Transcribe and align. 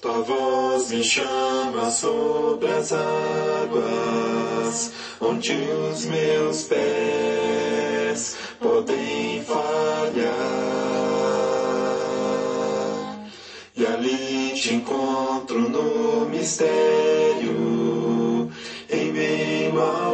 Tua 0.00 0.20
voz 0.20 0.92
me 0.92 1.02
chama 1.02 1.90
sobre 1.90 2.68
as 2.68 2.92
águas, 2.92 4.92
onde 5.20 5.52
os 5.52 6.04
meus 6.04 6.62
pés 6.62 8.36
podem 8.60 9.42
falhar. 9.42 9.58
E 13.76 13.84
ali 13.84 14.52
te 14.54 14.74
encontro 14.74 15.68
no 15.68 16.26
mistério, 16.26 17.52
em 18.88 19.12
meio 19.12 19.80
ao 19.80 20.07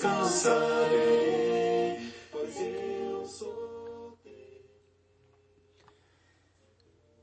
descansarei, 0.00 1.98
pois 2.32 2.56
eu 2.58 3.26
sou 3.26 4.16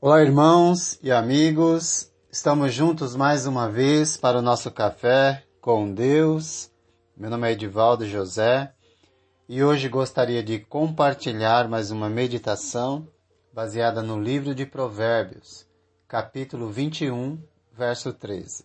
Olá, 0.00 0.22
irmãos 0.22 0.96
e 1.02 1.10
amigos. 1.10 2.12
Estamos 2.30 2.72
juntos 2.72 3.16
mais 3.16 3.46
uma 3.46 3.68
vez 3.68 4.16
para 4.16 4.38
o 4.38 4.42
nosso 4.42 4.70
café 4.70 5.44
com 5.60 5.92
Deus. 5.92 6.70
Meu 7.16 7.28
nome 7.28 7.48
é 7.48 7.52
Edivaldo 7.52 8.06
José 8.06 8.72
e 9.48 9.64
hoje 9.64 9.88
gostaria 9.88 10.40
de 10.40 10.60
compartilhar 10.60 11.68
mais 11.68 11.90
uma 11.90 12.08
meditação 12.08 13.08
baseada 13.52 14.02
no 14.02 14.22
livro 14.22 14.54
de 14.54 14.64
Provérbios, 14.64 15.66
capítulo 16.06 16.70
21, 16.70 17.42
verso 17.72 18.12
13. 18.12 18.64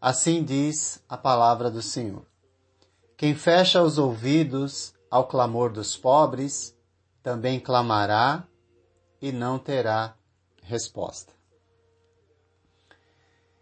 Assim 0.00 0.44
diz 0.44 1.02
a 1.08 1.16
palavra 1.16 1.68
do 1.68 1.82
Senhor. 1.82 2.24
Quem 3.16 3.34
fecha 3.34 3.82
os 3.82 3.96
ouvidos 3.96 4.92
ao 5.10 5.26
clamor 5.26 5.72
dos 5.72 5.96
pobres, 5.96 6.76
também 7.22 7.58
clamará 7.58 8.46
e 9.20 9.32
não 9.32 9.58
terá 9.58 10.14
resposta. 10.62 11.32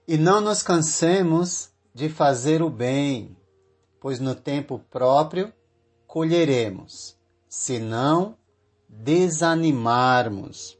E 0.08 0.18
não 0.18 0.40
nos 0.40 0.62
cansemos 0.62 1.70
de 1.94 2.08
fazer 2.08 2.62
o 2.62 2.68
bem, 2.68 3.36
pois 4.00 4.18
no 4.18 4.34
tempo 4.34 4.80
próprio 4.90 5.52
colheremos, 6.06 7.16
se 7.48 7.78
não 7.78 8.36
desanimarmos. 8.88 10.76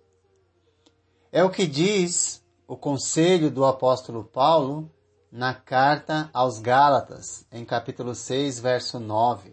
É 1.31 1.45
o 1.45 1.51
que 1.51 1.67
diz 1.67 2.45
o 2.67 2.77
conselho 2.77 3.51
do 3.51 3.65
apóstolo 3.65 4.25
Paulo 4.25 4.91
na 5.35 5.53
carta 5.53 6.31
aos 6.33 6.61
Gálatas, 6.61 7.45
em 7.51 7.65
capítulo 7.65 8.15
6, 8.15 8.61
verso 8.61 9.01
9. 9.01 9.53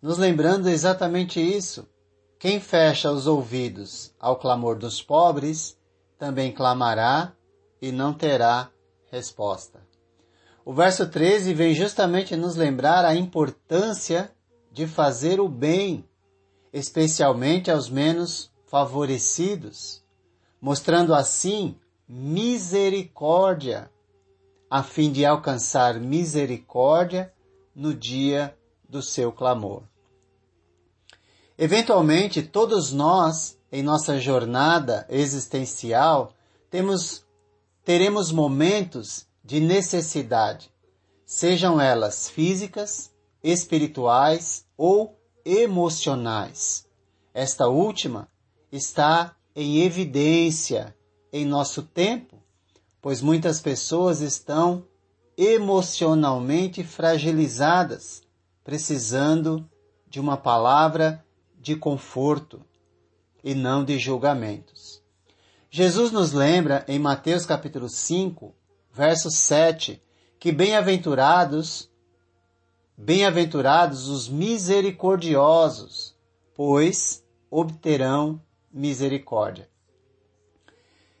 Nos 0.00 0.18
lembrando 0.18 0.68
exatamente 0.68 1.40
isso, 1.40 1.84
quem 2.38 2.60
fecha 2.60 3.10
os 3.10 3.26
ouvidos 3.26 4.14
ao 4.20 4.36
clamor 4.36 4.78
dos 4.78 5.02
pobres, 5.02 5.76
também 6.16 6.52
clamará 6.52 7.32
e 7.82 7.90
não 7.90 8.14
terá 8.14 8.70
resposta. 9.10 9.80
O 10.64 10.72
verso 10.72 11.08
13 11.08 11.52
vem 11.52 11.74
justamente 11.74 12.36
nos 12.36 12.54
lembrar 12.54 13.04
a 13.04 13.16
importância 13.16 14.30
de 14.70 14.86
fazer 14.86 15.40
o 15.40 15.48
bem, 15.48 16.08
especialmente 16.72 17.68
aos 17.68 17.90
menos 17.90 18.48
favorecidos, 18.64 20.04
mostrando 20.60 21.12
assim 21.12 21.76
misericórdia, 22.08 23.90
a 24.74 24.82
fim 24.82 25.12
de 25.12 25.24
alcançar 25.24 26.00
misericórdia 26.00 27.32
no 27.76 27.94
dia 27.94 28.58
do 28.88 29.00
seu 29.00 29.30
clamor. 29.30 29.84
Eventualmente, 31.56 32.42
todos 32.42 32.90
nós, 32.90 33.56
em 33.70 33.84
nossa 33.84 34.18
jornada 34.18 35.06
existencial, 35.08 36.32
temos, 36.68 37.24
teremos 37.84 38.32
momentos 38.32 39.28
de 39.44 39.60
necessidade, 39.60 40.72
sejam 41.24 41.80
elas 41.80 42.28
físicas, 42.28 43.12
espirituais 43.44 44.66
ou 44.76 45.16
emocionais. 45.44 46.84
Esta 47.32 47.68
última 47.68 48.26
está 48.72 49.36
em 49.54 49.82
evidência 49.82 50.96
em 51.32 51.46
nosso 51.46 51.80
tempo, 51.80 52.42
pois 53.04 53.20
muitas 53.20 53.60
pessoas 53.60 54.22
estão 54.22 54.86
emocionalmente 55.36 56.82
fragilizadas, 56.82 58.22
precisando 58.64 59.68
de 60.08 60.18
uma 60.18 60.38
palavra 60.38 61.22
de 61.60 61.76
conforto 61.76 62.62
e 63.42 63.54
não 63.54 63.84
de 63.84 63.98
julgamentos. 63.98 65.02
Jesus 65.70 66.12
nos 66.12 66.32
lembra 66.32 66.82
em 66.88 66.98
Mateus 66.98 67.44
capítulo 67.44 67.90
5, 67.90 68.54
verso 68.90 69.30
7, 69.30 70.02
que 70.40 70.50
bem-aventurados, 70.50 71.90
bem-aventurados 72.96 74.08
os 74.08 74.30
misericordiosos, 74.30 76.16
pois 76.54 77.22
obterão 77.50 78.40
misericórdia. 78.72 79.73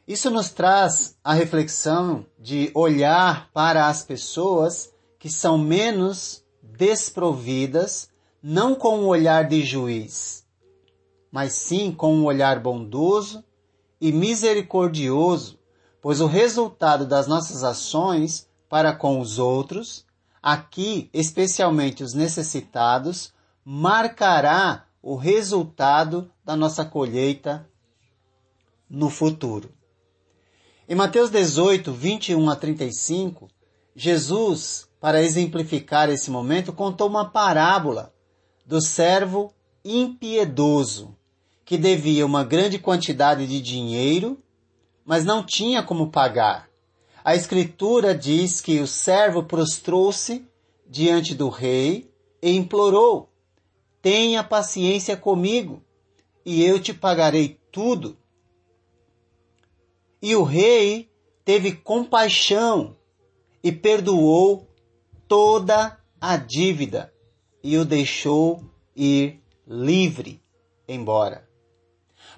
Isso 0.06 0.30
nos 0.30 0.50
traz 0.50 1.16
a 1.24 1.32
reflexão 1.32 2.26
de 2.38 2.70
olhar 2.74 3.50
para 3.52 3.88
as 3.88 4.02
pessoas 4.02 4.92
que 5.18 5.30
são 5.30 5.56
menos 5.56 6.44
desprovidas 6.62 8.10
não 8.42 8.74
com 8.74 8.98
um 8.98 9.06
olhar 9.06 9.48
de 9.48 9.64
juiz, 9.64 10.44
mas 11.32 11.54
sim 11.54 11.90
com 11.90 12.14
um 12.14 12.24
olhar 12.26 12.60
bondoso 12.60 13.42
e 13.98 14.12
misericordioso, 14.12 15.58
pois 16.02 16.20
o 16.20 16.26
resultado 16.26 17.06
das 17.06 17.26
nossas 17.26 17.64
ações 17.64 18.46
para 18.68 18.92
com 18.92 19.18
os 19.18 19.38
outros, 19.38 20.04
aqui 20.42 21.08
especialmente 21.14 22.04
os 22.04 22.12
necessitados, 22.12 23.32
marcará 23.64 24.84
o 25.00 25.16
resultado 25.16 26.30
da 26.44 26.54
nossa 26.54 26.84
colheita 26.84 27.66
no 28.90 29.08
futuro. 29.08 29.72
Em 30.86 30.94
Mateus 30.94 31.30
18, 31.30 31.90
21 31.92 32.50
a 32.50 32.54
35, 32.54 33.48
Jesus, 33.96 34.86
para 35.00 35.22
exemplificar 35.22 36.10
esse 36.10 36.30
momento, 36.30 36.74
contou 36.74 37.08
uma 37.08 37.24
parábola 37.24 38.12
do 38.66 38.82
servo 38.82 39.50
impiedoso, 39.82 41.16
que 41.64 41.78
devia 41.78 42.26
uma 42.26 42.44
grande 42.44 42.78
quantidade 42.78 43.46
de 43.46 43.62
dinheiro, 43.62 44.38
mas 45.06 45.24
não 45.24 45.42
tinha 45.42 45.82
como 45.82 46.10
pagar. 46.10 46.68
A 47.24 47.34
Escritura 47.34 48.14
diz 48.14 48.60
que 48.60 48.78
o 48.80 48.86
servo 48.86 49.42
prostrou-se 49.42 50.46
diante 50.86 51.34
do 51.34 51.48
rei 51.48 52.10
e 52.42 52.54
implorou: 52.54 53.30
Tenha 54.02 54.44
paciência 54.44 55.16
comigo, 55.16 55.82
e 56.44 56.62
eu 56.62 56.78
te 56.78 56.92
pagarei 56.92 57.58
tudo. 57.72 58.18
E 60.24 60.34
o 60.34 60.42
rei 60.42 61.10
teve 61.44 61.72
compaixão 61.72 62.96
e 63.62 63.70
perdoou 63.70 64.66
toda 65.28 65.98
a 66.18 66.38
dívida 66.38 67.12
e 67.62 67.76
o 67.76 67.84
deixou 67.84 68.64
ir 68.96 69.38
livre 69.68 70.40
embora. 70.88 71.46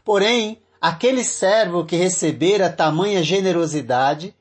Porém, 0.05 0.61
aquele 0.81 1.23
servo 1.23 1.85
que 1.85 1.95
recebera 1.95 2.73
tamanha 2.73 3.23
generosidade 3.23 4.35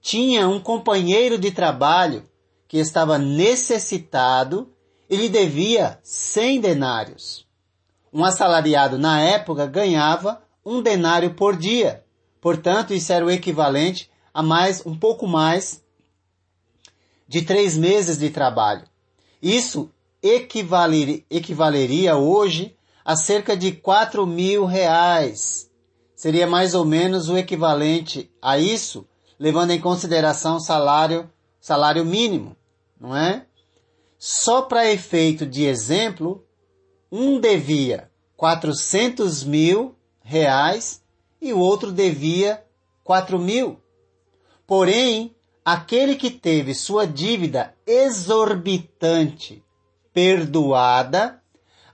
tinha 0.00 0.46
um 0.46 0.60
companheiro 0.60 1.36
de 1.36 1.50
trabalho 1.50 2.24
que 2.68 2.78
estava 2.78 3.18
necessitado 3.18 4.72
e 5.10 5.16
lhe 5.16 5.28
devia 5.28 5.98
cem 6.04 6.60
denários. 6.60 7.48
Um 8.12 8.24
assalariado 8.24 8.96
na 8.96 9.20
época 9.20 9.66
ganhava 9.66 10.40
um 10.64 10.80
denário 10.80 11.34
por 11.34 11.56
dia. 11.56 12.04
Portanto, 12.42 12.92
isso 12.92 13.12
era 13.12 13.24
o 13.24 13.30
equivalente 13.30 14.10
a 14.34 14.42
mais, 14.42 14.84
um 14.84 14.98
pouco 14.98 15.28
mais 15.28 15.80
de 17.28 17.42
três 17.42 17.78
meses 17.78 18.18
de 18.18 18.30
trabalho. 18.30 18.82
Isso 19.40 19.88
equivaler, 20.20 21.24
equivaleria 21.30 22.16
hoje 22.16 22.76
a 23.04 23.14
cerca 23.14 23.56
de 23.56 23.70
4 23.70 24.26
mil 24.26 24.64
reais. 24.64 25.70
Seria 26.16 26.46
mais 26.46 26.74
ou 26.74 26.84
menos 26.84 27.28
o 27.28 27.38
equivalente 27.38 28.28
a 28.42 28.58
isso, 28.58 29.06
levando 29.38 29.70
em 29.70 29.80
consideração 29.80 30.58
salário, 30.58 31.30
salário 31.60 32.04
mínimo, 32.04 32.56
não 33.00 33.16
é? 33.16 33.46
Só 34.18 34.62
para 34.62 34.90
efeito 34.90 35.46
de 35.46 35.64
exemplo, 35.64 36.44
um 37.10 37.38
devia 37.38 38.10
400 38.36 39.44
mil 39.44 39.94
reais 40.24 41.01
e 41.42 41.52
o 41.52 41.58
outro 41.58 41.90
devia 41.90 42.64
4 43.02 43.38
mil. 43.38 43.80
Porém, 44.64 45.34
aquele 45.64 46.14
que 46.14 46.30
teve 46.30 46.72
sua 46.72 47.04
dívida 47.04 47.76
exorbitante 47.84 49.62
perdoada, 50.12 51.42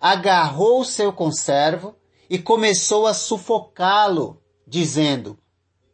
agarrou 0.01 0.85
seu 0.85 1.13
conservo 1.13 1.97
e 2.29 2.39
começou 2.39 3.07
a 3.07 3.15
sufocá-lo, 3.15 4.43
dizendo: 4.67 5.39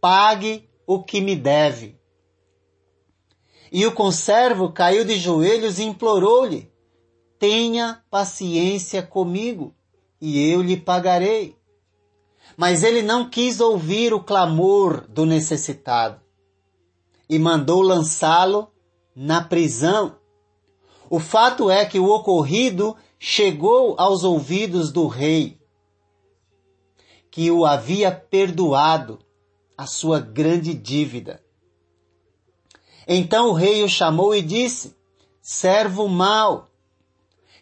Pague 0.00 0.68
o 0.86 1.02
que 1.02 1.20
me 1.20 1.36
deve. 1.36 1.96
E 3.70 3.86
o 3.86 3.92
conservo 3.92 4.72
caiu 4.72 5.04
de 5.04 5.16
joelhos 5.16 5.78
e 5.78 5.84
implorou-lhe: 5.84 6.72
Tenha 7.38 8.02
paciência 8.10 9.02
comigo, 9.02 9.74
e 10.20 10.50
eu 10.50 10.60
lhe 10.60 10.76
pagarei. 10.76 11.56
Mas 12.56 12.82
ele 12.82 13.02
não 13.02 13.28
quis 13.28 13.60
ouvir 13.60 14.14
o 14.14 14.22
clamor 14.22 15.06
do 15.08 15.26
necessitado 15.26 16.20
e 17.28 17.38
mandou 17.38 17.82
lançá-lo 17.82 18.68
na 19.14 19.42
prisão. 19.42 20.16
O 21.08 21.18
fato 21.18 21.70
é 21.70 21.84
que 21.84 21.98
o 21.98 22.08
ocorrido 22.08 22.96
chegou 23.18 23.94
aos 23.98 24.24
ouvidos 24.24 24.92
do 24.92 25.06
rei, 25.06 25.58
que 27.30 27.50
o 27.50 27.64
havia 27.64 28.12
perdoado 28.12 29.18
a 29.76 29.86
sua 29.86 30.20
grande 30.20 30.74
dívida. 30.74 31.42
Então 33.06 33.48
o 33.48 33.52
rei 33.52 33.82
o 33.82 33.88
chamou 33.88 34.34
e 34.34 34.42
disse: 34.42 34.96
Servo 35.40 36.08
mau, 36.08 36.68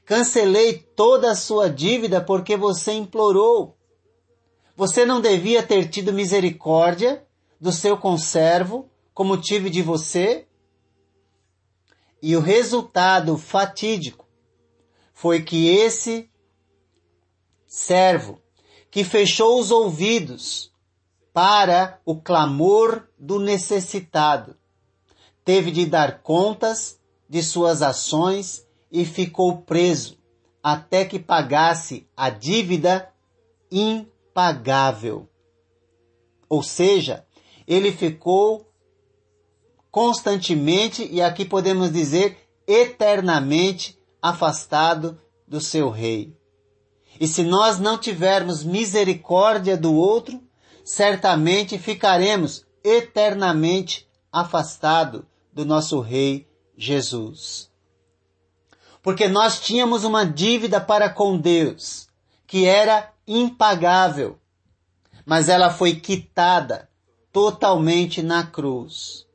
cancelei 0.04 0.74
toda 0.78 1.30
a 1.30 1.36
sua 1.36 1.68
dívida 1.68 2.20
porque 2.20 2.56
você 2.56 2.92
implorou. 2.92 3.76
Você 4.82 5.06
não 5.06 5.20
devia 5.20 5.62
ter 5.62 5.88
tido 5.88 6.12
misericórdia 6.12 7.24
do 7.60 7.70
seu 7.70 7.96
conservo, 7.96 8.90
como 9.14 9.40
tive 9.40 9.70
de 9.70 9.80
você? 9.80 10.44
E 12.20 12.34
o 12.34 12.40
resultado 12.40 13.38
fatídico 13.38 14.26
foi 15.14 15.40
que 15.40 15.68
esse 15.68 16.28
servo 17.64 18.42
que 18.90 19.04
fechou 19.04 19.60
os 19.60 19.70
ouvidos 19.70 20.72
para 21.32 22.00
o 22.04 22.20
clamor 22.20 23.08
do 23.16 23.38
necessitado, 23.38 24.56
teve 25.44 25.70
de 25.70 25.86
dar 25.86 26.22
contas 26.22 26.98
de 27.28 27.40
suas 27.40 27.82
ações 27.82 28.66
e 28.90 29.04
ficou 29.04 29.58
preso 29.58 30.18
até 30.60 31.04
que 31.04 31.20
pagasse 31.20 32.04
a 32.16 32.30
dívida 32.30 33.12
impagável. 34.32 35.28
Ou 36.48 36.62
seja, 36.62 37.24
ele 37.68 37.92
ficou 37.92 38.66
constantemente 39.90 41.06
e 41.10 41.20
aqui 41.20 41.44
podemos 41.44 41.92
dizer 41.92 42.38
eternamente 42.66 43.98
afastado 44.20 45.20
do 45.46 45.60
seu 45.60 45.90
rei. 45.90 46.34
E 47.20 47.28
se 47.28 47.42
nós 47.42 47.78
não 47.78 47.98
tivermos 47.98 48.64
misericórdia 48.64 49.76
do 49.76 49.94
outro, 49.94 50.42
certamente 50.82 51.78
ficaremos 51.78 52.64
eternamente 52.82 54.08
afastados 54.32 55.22
do 55.52 55.64
nosso 55.66 56.00
rei 56.00 56.48
Jesus. 56.76 57.70
Porque 59.02 59.28
nós 59.28 59.60
tínhamos 59.60 60.04
uma 60.04 60.24
dívida 60.24 60.80
para 60.80 61.10
com 61.10 61.36
Deus, 61.36 62.08
que 62.46 62.64
era 62.64 63.12
impagável, 63.26 64.38
mas 65.24 65.48
ela 65.48 65.70
foi 65.70 65.96
quitada 65.96 66.88
totalmente 67.32 68.22
na 68.22 68.44
cruz. 68.44 69.26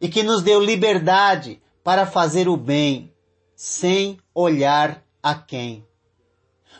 E 0.00 0.08
que 0.08 0.22
nos 0.22 0.42
deu 0.42 0.60
liberdade 0.60 1.62
para 1.84 2.06
fazer 2.06 2.48
o 2.48 2.56
bem, 2.56 3.12
sem 3.54 4.18
olhar 4.34 5.04
a 5.22 5.34
quem. 5.34 5.86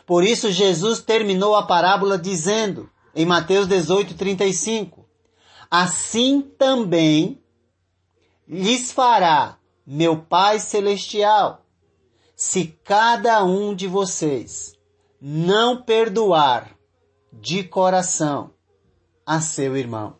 Por 0.05 0.23
isso 0.23 0.51
Jesus 0.51 1.01
terminou 1.01 1.55
a 1.55 1.65
parábola 1.65 2.17
dizendo, 2.17 2.89
em 3.15 3.25
Mateus 3.25 3.67
18, 3.67 4.15
35, 4.15 5.03
Assim 5.75 6.39
também 6.41 7.41
lhes 8.47 8.91
fará 8.91 9.57
meu 9.83 10.21
Pai 10.21 10.59
Celestial, 10.59 11.65
se 12.35 12.77
cada 12.83 13.43
um 13.43 13.73
de 13.73 13.87
vocês 13.87 14.77
não 15.25 15.81
perdoar 15.81 16.77
de 17.31 17.63
coração 17.63 18.51
a 19.25 19.39
seu 19.39 19.77
irmão. 19.77 20.17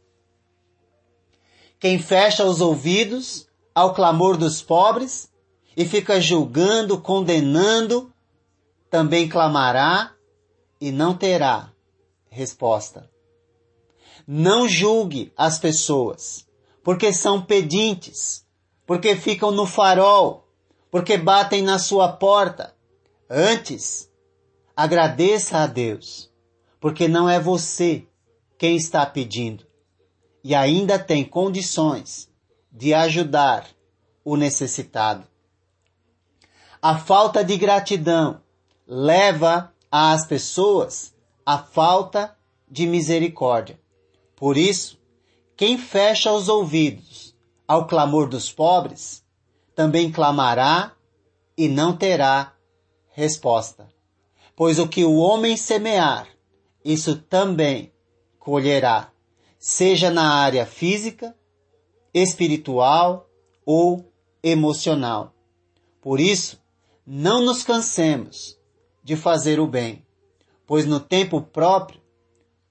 Quem 1.77 1.99
fecha 1.99 2.45
os 2.45 2.61
ouvidos 2.61 3.45
ao 3.75 3.93
clamor 3.93 4.37
dos 4.37 4.61
pobres 4.61 5.29
e 5.75 5.83
fica 5.83 6.21
julgando, 6.21 7.01
condenando, 7.01 8.13
também 8.89 9.27
clamará 9.27 10.13
e 10.79 10.89
não 10.89 11.13
terá 11.13 11.73
resposta. 12.29 13.11
Não 14.25 14.69
julgue 14.69 15.33
as 15.35 15.59
pessoas, 15.59 16.47
porque 16.81 17.11
são 17.11 17.41
pedintes, 17.41 18.45
porque 18.85 19.17
ficam 19.17 19.51
no 19.51 19.65
farol, 19.65 20.47
porque 20.89 21.17
batem 21.17 21.61
na 21.61 21.77
sua 21.77 22.07
porta. 22.07 22.73
Antes, 23.29 24.09
agradeça 24.75 25.59
a 25.59 25.67
Deus, 25.67 26.31
porque 26.79 27.07
não 27.07 27.29
é 27.29 27.39
você 27.39 28.07
quem 28.57 28.75
está 28.75 29.05
pedindo 29.05 29.65
e 30.43 30.53
ainda 30.53 30.99
tem 30.99 31.23
condições 31.23 32.29
de 32.71 32.93
ajudar 32.93 33.67
o 34.25 34.35
necessitado. 34.35 35.25
A 36.81 36.97
falta 36.97 37.43
de 37.43 37.55
gratidão 37.55 38.41
leva 38.85 39.73
as 39.89 40.25
pessoas 40.25 41.13
à 41.45 41.57
falta 41.57 42.35
de 42.69 42.85
misericórdia. 42.85 43.79
Por 44.35 44.57
isso, 44.57 44.99
quem 45.55 45.77
fecha 45.77 46.31
os 46.31 46.49
ouvidos 46.49 47.33
ao 47.67 47.87
clamor 47.87 48.27
dos 48.27 48.51
pobres, 48.51 49.23
também 49.75 50.11
clamará 50.11 50.93
e 51.57 51.69
não 51.69 51.95
terá 51.95 52.53
resposta. 53.11 53.92
Pois 54.55 54.79
o 54.79 54.87
que 54.87 55.03
o 55.03 55.15
homem 55.15 55.57
semear, 55.57 56.27
isso 56.83 57.15
também 57.15 57.91
colherá, 58.37 59.11
seja 59.57 60.11
na 60.11 60.33
área 60.33 60.65
física, 60.65 61.35
espiritual 62.13 63.29
ou 63.65 64.11
emocional. 64.43 65.33
Por 66.01 66.19
isso, 66.19 66.61
não 67.05 67.41
nos 67.41 67.63
cansemos 67.63 68.59
de 69.03 69.15
fazer 69.15 69.59
o 69.59 69.67
bem, 69.67 70.05
pois 70.67 70.85
no 70.85 70.99
tempo 70.99 71.41
próprio 71.41 72.01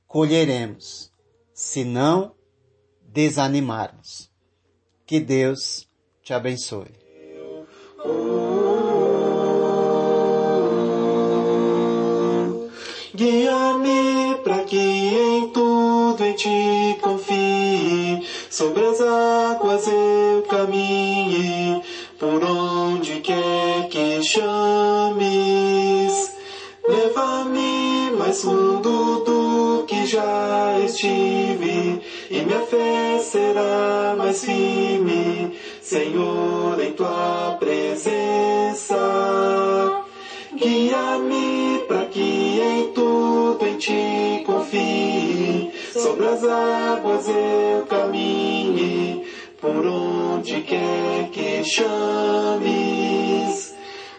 colheremos 0.06 1.10
se 1.52 1.84
não 1.84 2.34
desanimarmos. 3.02 4.30
Que 5.06 5.20
Deus 5.20 5.88
te 6.22 6.32
abençoe. 6.32 6.90
Guia-me 13.14 14.36
para 14.42 14.64
que 14.64 14.74
em 14.78 15.48
tudo 15.48 16.24
em 16.24 16.32
ti 16.32 16.96
confie, 17.02 18.26
sobre 18.48 18.86
as 18.86 19.02
águas 19.02 19.86
eu 19.86 20.42
caminhe, 20.48 21.82
por 22.18 22.42
onde 22.42 23.20
quer 23.20 23.86
que 23.90 24.22
chames. 24.22 25.12
Leva-me 26.88 28.12
mais 28.18 28.40
fundo 28.40 29.22
do 29.26 29.84
que 29.86 30.06
já 30.06 30.78
estive, 30.82 32.00
e 32.30 32.40
minha 32.40 32.60
fé 32.60 33.18
será 33.18 34.14
mais 34.16 34.42
firme, 34.42 35.58
Senhor, 35.82 36.82
em 36.82 36.92
tua 36.92 37.58
presença. 37.60 38.96
Guia-me 40.56 41.84
para 41.86 42.06
que 42.06 42.31
ti 43.82 44.44
confie, 44.46 45.72
sobre 45.92 46.26
as 46.28 46.44
águas 46.44 47.26
eu 47.26 47.84
caminhe, 47.86 49.26
por 49.60 49.84
onde 49.84 50.60
quer 50.60 51.28
que 51.32 51.64
chames. 51.64 52.62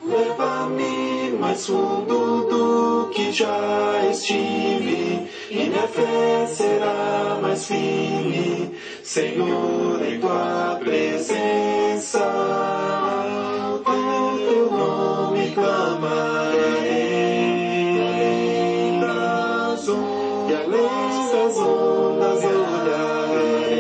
Leva-me 0.06 1.38
mais 1.40 1.66
fundo 1.66 2.46
do 2.50 3.10
que 3.14 3.32
já 3.32 4.02
estive, 4.12 5.30
e 5.50 5.56
minha 5.56 5.88
fé 5.88 6.46
será 6.46 7.40
mais 7.42 7.66
firme, 7.66 8.76
Senhor, 9.02 10.06
em 10.06 10.20
tua 10.20 10.78
presença. 10.84 12.20
O 13.76 13.80
teu 13.80 14.72
nome 14.72 15.52
clamarei. 15.52 16.43
Das 21.32 21.58
ondas 21.58 22.44
olharei. 22.44 23.74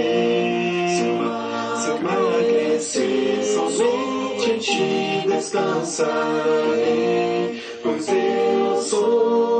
Se 0.87 1.03
o 1.03 1.13
mar, 1.15 1.77
se 1.77 1.89
o 1.91 2.01
mar 2.01 2.43
crescer, 2.45 3.43
somente 3.43 4.51
em 4.51 4.57
ti 4.59 5.23
descansarei, 5.27 6.03
pois 7.81 8.07
eu 8.09 8.81
sou 8.81 9.52